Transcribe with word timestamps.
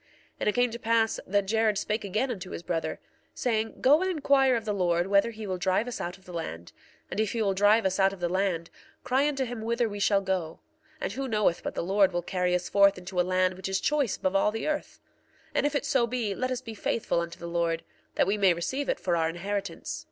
1:38 0.00 0.06
And 0.40 0.48
it 0.48 0.54
came 0.54 0.70
to 0.70 0.78
pass 0.78 1.20
that 1.26 1.46
Jared 1.46 1.76
spake 1.76 2.04
again 2.04 2.30
unto 2.30 2.52
his 2.52 2.62
brother, 2.62 3.00
saying: 3.34 3.82
Go 3.82 4.00
and 4.00 4.10
inquire 4.10 4.56
of 4.56 4.64
the 4.64 4.72
Lord 4.72 5.08
whether 5.08 5.30
he 5.30 5.46
will 5.46 5.58
drive 5.58 5.86
us 5.86 6.00
out 6.00 6.16
of 6.16 6.24
the 6.24 6.32
land, 6.32 6.72
and 7.10 7.20
if 7.20 7.32
he 7.32 7.42
will 7.42 7.52
drive 7.52 7.84
us 7.84 8.00
out 8.00 8.14
of 8.14 8.20
the 8.20 8.28
land, 8.30 8.70
cry 9.04 9.28
unto 9.28 9.44
him 9.44 9.60
whither 9.60 9.90
we 9.90 10.00
shall 10.00 10.22
go. 10.22 10.58
And 11.02 11.12
who 11.12 11.28
knoweth 11.28 11.62
but 11.62 11.74
the 11.74 11.84
Lord 11.84 12.12
will 12.12 12.22
carry 12.22 12.54
us 12.54 12.70
forth 12.70 12.96
into 12.96 13.20
a 13.20 13.20
land 13.20 13.52
which 13.58 13.68
is 13.68 13.78
choice 13.78 14.16
above 14.16 14.34
all 14.34 14.50
the 14.50 14.66
earth? 14.66 15.00
And 15.54 15.66
if 15.66 15.74
it 15.74 15.84
so 15.84 16.06
be, 16.06 16.34
let 16.34 16.50
us 16.50 16.62
be 16.62 16.72
faithful 16.74 17.20
unto 17.20 17.38
the 17.38 17.46
Lord, 17.46 17.84
that 18.14 18.26
we 18.26 18.38
may 18.38 18.54
receive 18.54 18.88
it 18.88 18.98
for 18.98 19.16
our 19.18 19.28
inheritance. 19.28 20.06